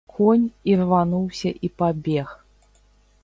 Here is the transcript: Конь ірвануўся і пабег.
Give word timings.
Конь 0.19 0.45
ірвануўся 0.71 1.51
і 1.69 1.71
пабег. 1.81 2.27